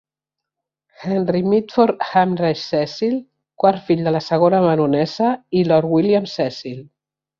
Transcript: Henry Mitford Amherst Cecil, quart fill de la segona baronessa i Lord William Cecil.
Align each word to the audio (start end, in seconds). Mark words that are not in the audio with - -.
Henry 1.09 1.41
Mitford 1.43 2.01
Amherst 2.21 2.63
Cecil, 2.73 3.13
quart 3.65 3.85
fill 3.91 4.01
de 4.09 4.15
la 4.17 4.23
segona 4.31 4.63
baronessa 4.65 5.31
i 5.61 5.63
Lord 5.73 5.93
William 5.99 6.27
Cecil. 6.33 6.83